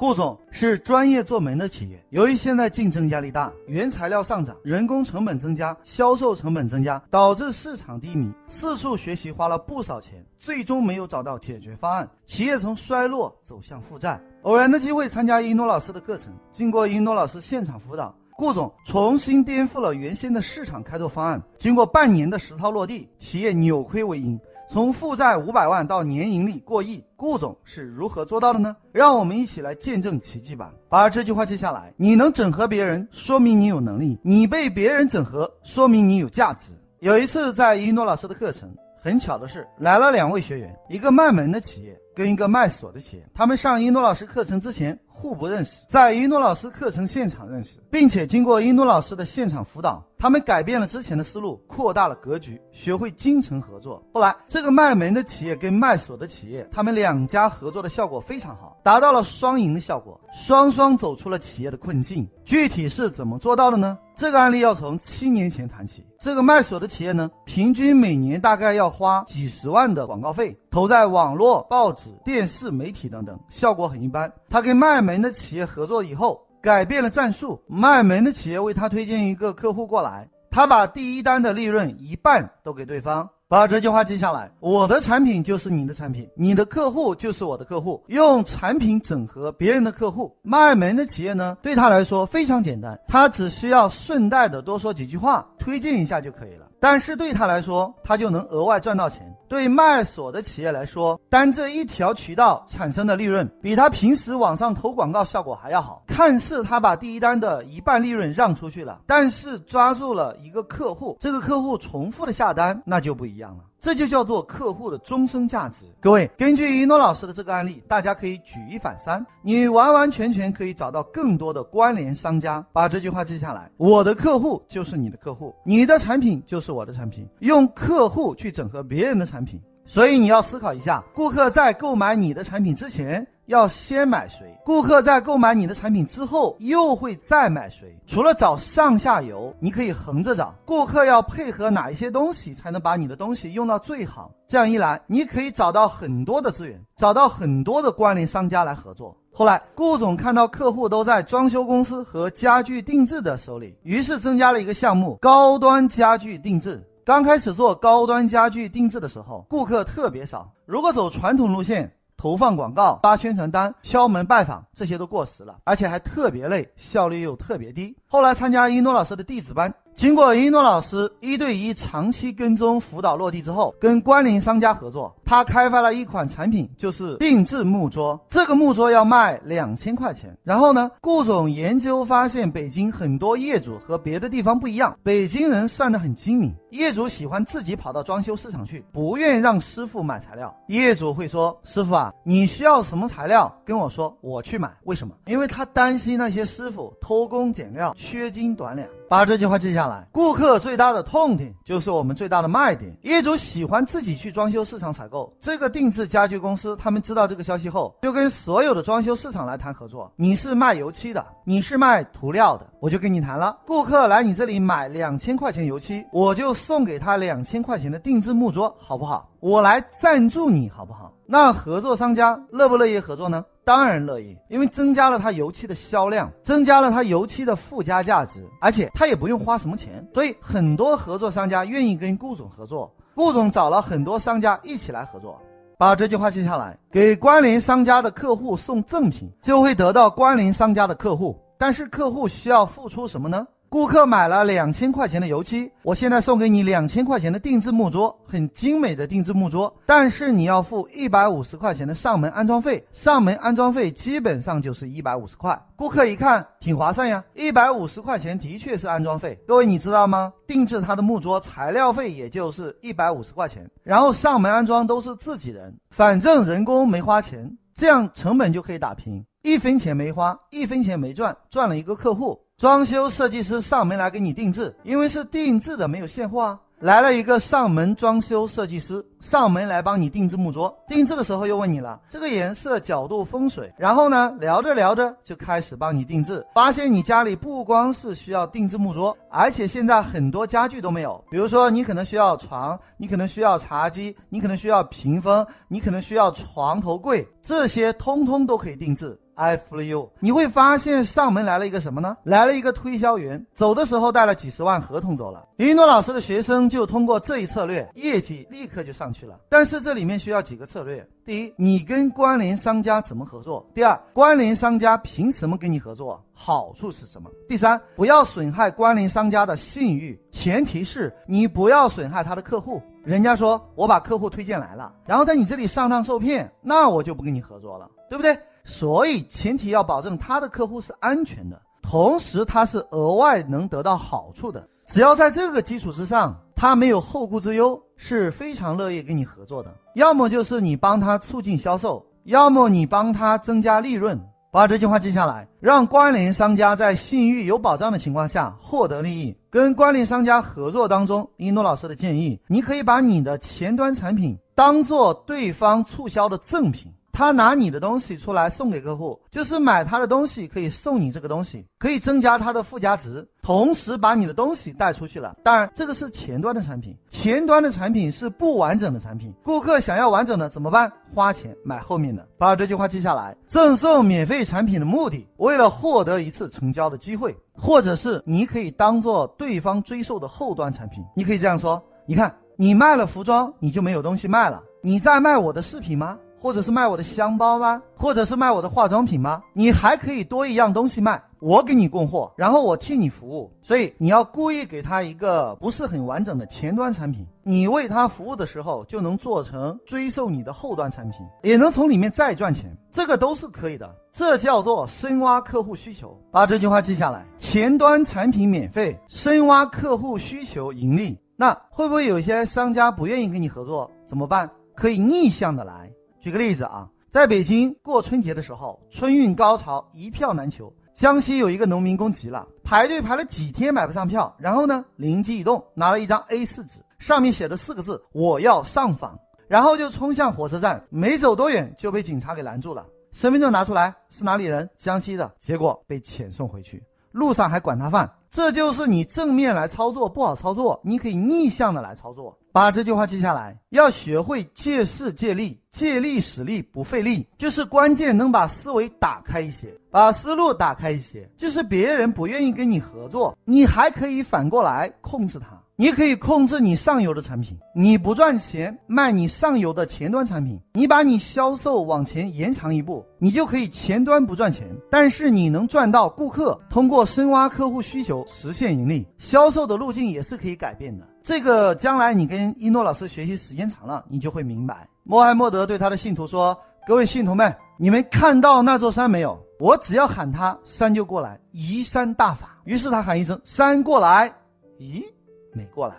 [0.00, 8.32] 顾总是专业做门的企业，由于现在竞争压力大，原材料上涨，人工成本增加，销售成本增加，导致市场低迷。
[8.48, 14.18] 四处学习花了不少钱，最终没有找到解决方案，企业从衰落走向负债。
[14.44, 21.38] 偶然的机会参加一诺老师的课程，经过一诺老师现场辅导，顾总重新颠覆了原先的市场开拓方案。
[21.58, 24.40] 经过半年的实操落地，企业扭亏为盈。
[24.72, 28.76] 从负债五百万到年盈利过亿，顾总是如何做到的呢？
[28.92, 30.72] 让我们一起来见证奇迹吧！
[30.88, 36.70] 把这句话记下来：你能整合别人，说明你有能力；你被别人整合，说明你有价值。
[37.00, 43.28] 有一次在一诺老师的课程，很巧的是来了两位学员，一个卖门的企业跟一个卖锁的企业。
[43.34, 50.02] 他们上一诺老师课程之前互不认识，在一诺老师课程现场认识，并且经过一诺老师的现场辅导。
[50.18, 54.02] 他们改变了之前的思路，扩大了格局，学会精诚合作。
[54.12, 62.28] 后来，这个卖门的企业跟卖锁的企业，他们两家合作的效果非常好，达到了双赢的效果，双双走出了企业的困境。
[62.44, 63.96] 具体是怎么做到的呢？
[64.14, 66.04] 这个案例要从七年前谈起。
[66.20, 74.32] 这个卖锁的企业呢，平均每年大概要花几十万的广告费，投在网络、报纸、电视媒体等等，效果很一般。
[74.48, 76.40] 他跟卖门的企业合作以后。
[76.62, 83.26] 改变了战术，卖门的企业为他推荐一个客户过来，他把第一单的利润一半都给对方。
[83.48, 88.04] 把这句话记下来：我的产品就是你的产品，你的客户就是我的客户。
[88.08, 96.66] 用产品整合别人的客户，卖门的企业呢，对他来说非常简单，他只需要顺带的多说几句话，推荐一下就可以了。
[96.78, 99.34] 但是对他来说，他就能额外赚到钱。
[99.50, 106.04] 对卖锁的企业来说，单这一条渠道产生的利润，比他平时网上投广告效果还要好。
[106.06, 113.64] 看似他把第一单的一半利润让出去了，但是抓住了一个客户，这个客户重复的下单，那就不一样了。
[113.80, 115.86] 这就叫做客户的终身价值。
[116.00, 122.62] 各位，根据一诺老师的这个案例，大家可以举一反三，你完完全全可以找到更多的关联商家。
[122.72, 127.26] 把这句话记下来：我的客户就是你的客户，你的产品就是我的产品。
[127.38, 133.26] 用客户去整合别人的产品，所以你要思考一下，顾客在购买你的产品之前。
[133.50, 134.46] 要先买谁？
[134.64, 137.98] 顾客在购买你的产品之后，又会再买谁？
[138.06, 144.30] 除了找上下游，你可以横着找，顾客要配合哪一些东西才能把你的东西用到最好？
[144.46, 149.16] 这样一来，你可以找到很多的资源，找到很多的关联商家来合作。
[149.32, 156.80] 后来，顾总看到客户都在装修公司和家具定制的手里，于是增加了一个项目——高端家具定制。
[157.04, 160.48] 刚开始做高端家具定制的时候，顾客特别少。
[160.66, 167.96] 如果走传统路线，投放广告、发宣传单、敲门拜访，这些都过时了，而且还特别累，效率又特别低。
[168.06, 169.72] 后来参加一诺老师的弟子班。
[169.92, 178.18] 经过一诺老师一对一长期跟踪辅导落地之后，跟关联商家合作，他开发了一款产品，就是定制木桌。
[178.28, 180.34] 这个木桌要卖两千块钱。
[180.44, 190.54] 然后呢，顾总研究发现，北京很多业主和别的地方不一样，北京人算得很精明，业主喜欢自己跑到装修市场去，不愿意让师傅买材料。
[190.68, 193.52] 业主会说：“师傅啊，你需要什么材料？
[193.64, 195.14] 跟我说，我去买。”为什么？
[195.26, 198.88] 因为他担心那些师傅偷工减料、缺斤短两。
[199.08, 200.06] 把这句话记下来。
[200.12, 202.96] 顾客最大的痛点就是我们最大的卖点。
[203.02, 205.32] 业主喜欢自己去装修市场采购。
[205.40, 210.12] 这个定制家具公司，他们知道这个消息后，就跟所有的装修市场来谈合作。
[210.14, 213.58] 你是卖油漆的，你是卖涂料的，我就跟你谈了。
[213.66, 219.30] 顾客来你这里买两千块钱油漆，我就送给他两千块钱的定制木桌，好不好？
[219.40, 221.12] 我来赞助你，好不好？
[221.26, 223.44] 那合作商家乐不乐意合作呢？
[223.64, 232.92] 当然乐意，因为增加了他油漆的销量，增加了他油漆的附加价值，而且他也不用花什么钱，所以很多合作商家愿意跟顾总合作。
[233.14, 235.40] 顾总找了很多商家一起来合作，
[235.78, 241.38] 把这句话记下来，给关联商家的客户送赠品，就会得到关联商家的客户。
[241.58, 243.46] 但是客户需要付出什么呢？
[243.70, 255.56] 顾客买了两千块钱的油漆，我现在送给你两千块钱的定制木桌，很精美的定制木桌，但是你要付一百五十块钱的上门安装费，上门安装费基本上就是一百五十块。
[255.76, 259.38] 顾客一看挺划算呀，一百五十块钱的确是安装费。
[259.46, 260.32] 各位你知道吗？
[260.48, 272.36] 定制他的木桌材料费也就是一百五十块钱，然后上门安装都是自己人，反正人工没花钱，这样成本就可以打平，一分钱没花，一分钱没赚，赚了一个客户。
[272.60, 276.60] 装修设计师上门来给你定制，因为是定制的，没有现货啊。
[276.80, 280.70] 来了一个上门装修设计师，上门来帮你定制木桌。
[280.86, 283.72] 定制的时候又问你了，这个颜色、角度、风水。
[283.78, 286.46] 然后呢，聊着聊着就开始帮你定制。
[286.54, 291.24] 发现你家里不光是需要定制木桌，而且现在很多家具都没有。
[291.30, 299.18] 比如说，你可能需要床，你可能需要茶几，你可能需要屏风，你可能需要床头柜，这些通通都可以定制。
[299.40, 302.14] I flew you，你会发现上门来了一个什么呢？
[302.24, 305.48] 来了一个推销员，走的时候带了几十万合同走了。
[305.56, 309.40] 云诺老师的学生就通过这一策略，业绩立刻就上去了。
[309.48, 322.82] 但是这里面需要几个策略：第一，你跟关联商家怎么合作；第二，关联商家凭什么跟你合作，好处是什么；第三，不要损害关联商家的信誉，前提是你不要损害他的客户。
[323.02, 328.38] 人家说我把客户推荐来了，然后在你这里上当受骗，那我就不跟你合作了，对不对？
[328.64, 334.66] 所以前提要保证他的客户是安全的，同时他是额外能得到好处的。
[334.86, 339.72] 只要在这个基础之上，他没有后顾之忧，是非常乐意跟你合作的。
[339.94, 344.20] 要么就是你帮他促进销售，要么你帮他增加利润。
[344.52, 349.36] 把这句话记下来，让关联商家在信誉有保障的情况下获得利益。
[349.48, 356.92] 跟关联商家合作当中，一诺老师的建议，你可以把你的前端产品当做对方促销的赠品。
[357.12, 365.36] 他拿你的东西出来送给客户，就是买他的东西可以送你这个东西，可以增加他的附加值，同时把你的东西带出去了。
[365.42, 369.34] 当然，这个是前端的产品，前端的产品是不完整的产品。
[369.42, 370.90] 顾客想要完整的怎么办？
[371.14, 372.26] 花钱买后面的。
[372.38, 381.04] 把这句话记下来：赠送免费产品的目的，为了获得一次成交的机会，或者是你可以当做对方追售的后端产品。
[381.14, 384.62] 你可以这样说：你看，你卖了服装，你就没有东西卖了。
[384.82, 386.18] 你在卖我的饰品吗？
[386.40, 387.82] 或者是卖我的香包吗？
[387.94, 389.42] 或者是卖我的化妆品吗？
[389.52, 393.52] 你还可以多一样东西卖，我给你供货，然后我替你服务。
[393.60, 403.94] 所以你要故意给他一个不是很完整的前端产品，你为他服务的时候就能做成追售你的后端产品，也能从里面再赚钱，这个都是可以的。
[404.10, 411.18] 这叫做深挖客户需求，把这句话记下来：前端产品免费，深挖客户需求盈利。
[411.36, 413.90] 那会不会有些商家不愿意跟你合作？
[414.06, 414.50] 怎么办？
[414.74, 415.90] 可以逆向的来。
[416.20, 420.72] 举个例子啊，在北京过春节的时候，春运高潮一票难求。
[420.94, 429.18] 江西有一个农民工急了，排队排了几天买不上票，然后呢，灵机一动，拿了一张 A4 纸，上面写了四个字：“我要上访。”
[429.48, 432.86] 然后就冲向火车站，没走多远就被警察给拦住了。
[433.12, 434.68] 身份证拿出来，是哪里人？
[434.76, 435.32] 江西的。
[435.38, 436.82] 结果被遣送回去，
[437.12, 438.10] 路上还管他饭。
[438.30, 442.36] 这就是你正面来操作不好操作，你可以逆向的来操作。
[442.52, 451.28] 把这句话记下来，要学会借势借力，借力使力不费力，就是关键能把思维打开一些，把思路打开一些。
[451.36, 455.59] 就是别人不愿意跟你合作，你还可以反过来控制他。
[455.80, 469.08] 你可以控制你上游的产品，你不赚钱卖你上游的前端产品，你把你销售往前延长一步，你就可以前端不赚钱，但是你能赚到顾客，通过深挖客户需求实现盈利。
[469.16, 471.08] 销售的路径也是可以改变的。
[471.22, 474.86] 这个将来你跟一诺老师学习时间长了，你就会明白。
[475.04, 476.54] 穆罕默德对他的信徒说
[476.86, 479.42] ：“各位信徒们，你们看到那座山没有？
[479.58, 484.30] 我只要喊他，山就过来，移山大法。”于是他喊一声：“山过来！”
[484.78, 485.02] 咦？
[485.52, 485.94] 没过来，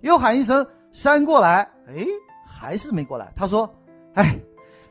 [0.00, 2.06] 又喊一声“山过来”，哎，
[2.46, 3.32] 还是没过来。
[3.36, 3.72] 他说
[4.14, 4.38] ：“哎，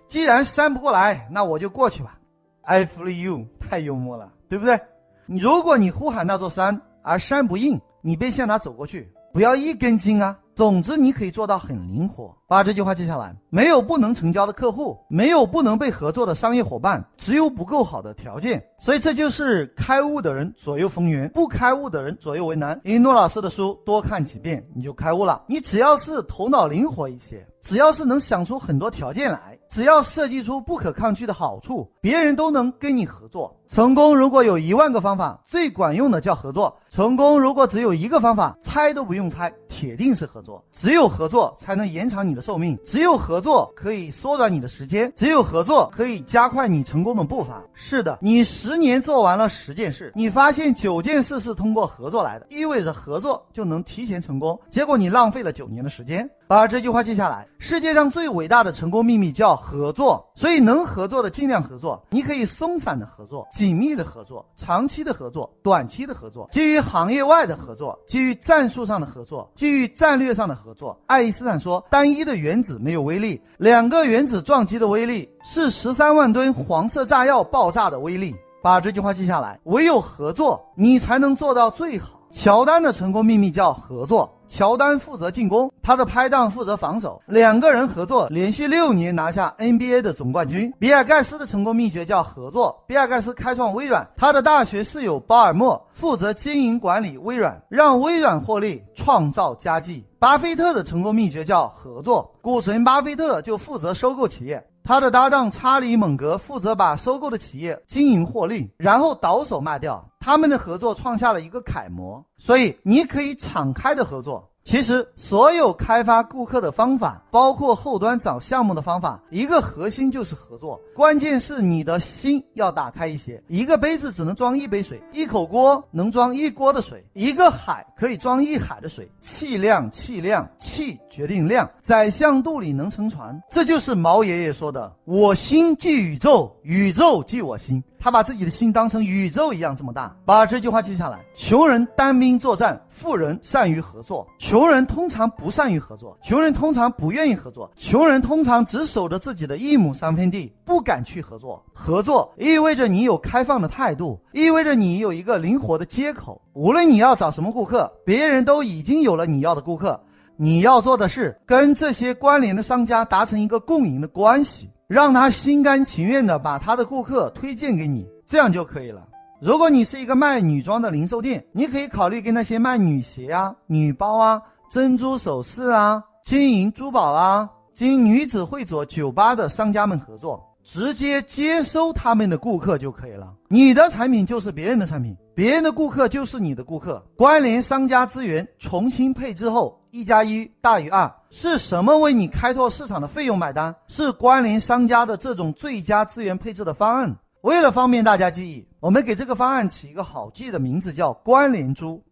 [0.07, 2.17] 既然山不过来，那我就过去吧。
[2.63, 4.79] ”I f l e you，太幽默了，对不对？
[5.25, 10.37] 你如果你呼喊那座山，而山不应，你便向他走过去，不要一根筋啊。
[10.61, 12.37] 总之，你可以做到很灵活。
[12.47, 18.63] 把这句话记下来：没有不能成交的客户，没有不能被合作的商业伙伴，只有不够好的条件。
[18.77, 22.79] 所以，这就是开悟的人左右逢源，不开悟的人左右为难。
[22.83, 25.41] 一诺老师的书多看几遍，你就开悟了。
[25.47, 33.55] 你只要是头脑灵活一些，只要是能想出很多条件来，只要设计出不可抗拒的好处，别人都能跟你合作。
[33.67, 39.51] 成功如果有一万个方法，最管用的叫合作；成功如果只有一个方法，猜都不用猜，
[39.81, 40.63] 铁定是合作。
[40.71, 47.63] 只有合作才能延长你的寿命，只有合作可以缩短你的时间，只有合作可以加快你成功的步伐。
[47.73, 54.59] 是的，你十年做完了十件事，你发现九件事是通过合作来的，意味着合作就能提前成功。
[54.69, 56.29] 结果你浪费了九年的时间。
[56.51, 62.05] 把这句话记下来：世界上最伟大的成功秘密叫合作，所以能合作的尽量合作。
[62.09, 63.47] 你可以松散的合作。
[63.53, 70.99] 紧密的合作，长期的合作，短期的合作，基于行业外的合作，基于战术上的合作，基于战略上的合作。
[71.07, 78.35] 爱因斯坦说，单一的原子没有威力，两个原子撞击的威力是十三万吨黄色炸药爆炸的威力。
[78.61, 82.19] 把这句话记下来，唯有合作，你才能做到最好。
[82.29, 84.29] 乔丹的成功秘密叫合作。
[84.51, 90.69] 乔丹负责进攻，他的拍档负责防守，两个人合作，连续六年拿下 NBA 的总冠军。
[90.77, 92.83] 比尔盖茨的成功秘诀叫合作。
[92.85, 100.05] 比尔盖茨开创微软，他的大学室友鲍尔默负责经营管理微软，让微软获利，创造佳绩。
[100.19, 104.61] 巴菲特的成功秘诀叫合作，股神巴菲特就负责收购企业。
[104.83, 110.05] 他的搭档查理·蒙格负责把收购的企业经营获利，然后倒手卖掉。
[110.21, 114.50] 他们的合作创下了一个楷模，所以你可以敞开的合作。
[114.63, 120.79] 其实，所有开发顾客的方法，包括后端找项目的方法，一个核心就是合作。
[120.95, 123.41] 关键是你的心要打开一些。
[123.47, 129.09] 一个杯子只能装一杯水，一口锅能装一锅的水，一个海可以装一海的水。
[129.19, 131.69] 气量，气量，气决定量。
[131.81, 140.15] 宰相肚里能撑船，这就是毛爷爷说的：“我心即宇宙，宇宙即我心。”他把自己的心当成宇宙一样这么大。
[140.25, 144.27] 把这句话记下来：穷人单兵作战，富人善于合作。
[144.37, 151.65] 穷人通常不善于合作，穷人通常不愿意合作，穷人通常只守着自己的一亩三分地，不敢去合作。
[151.73, 156.39] 合作意味着你有开放的态度，意味着你有一个灵活的接口。
[156.53, 159.99] 无论你要找什么顾客，别人都已经有了你要的顾客。
[160.37, 169.07] 你要做的是跟这些关联的商家达成一个共赢的关系，让他心甘情愿的把他的顾客推荐给你，这样就可以了。
[169.41, 183.33] 如果你是一个卖女装的零售店，你可以考虑跟那些卖女鞋啊、女包啊、珍珠首饰啊、金银珠宝啊、经女子会所、酒吧的商家们合作，直接接收他们的顾客就可以了。
[183.47, 187.03] 你的产品就是别人的产品，别人的顾客就是你的顾客。
[187.17, 191.11] 关联商家资源重新配置后，一加一大于二。
[191.31, 193.75] 是什么为你开拓市场的费用买单？
[193.87, 197.15] 是关联商家的这种最佳资源配置的方案。
[197.41, 202.03] 为了方便大家记忆，我们给这个方案起一个好记的名字，叫“关联珠”。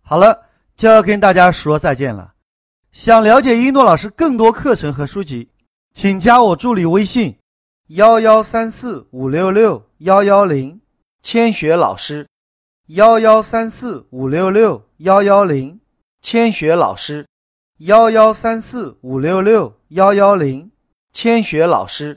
[0.00, 0.46] 好了，
[0.76, 2.34] 就要跟大家说再见了。
[2.92, 5.50] 想了解一诺老师更多课程和书籍，
[5.92, 7.36] 请加我助理微信：
[7.88, 10.80] 幺幺三四五六六幺幺零，
[11.20, 12.26] 千雪老师；
[12.86, 15.80] 幺幺三四五六六幺幺零，
[16.20, 17.24] 千雪老师；
[17.78, 20.70] 幺幺三四五六六幺幺零，
[21.12, 22.16] 千雪老师。